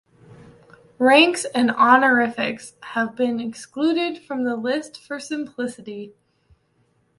Ranks 0.97 1.45
and 1.53 1.69
honorifics 1.69 2.73
have 2.81 3.15
been 3.15 3.39
excluded 3.39 4.17
from 4.17 4.45
the 4.45 4.55
list 4.55 4.99
for 4.99 5.19
simplicity. 5.19 6.15